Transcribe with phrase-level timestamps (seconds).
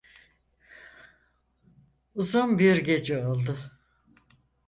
[2.15, 3.57] Uzun bir gece oldu.